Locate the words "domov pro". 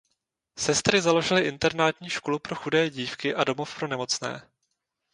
3.43-3.87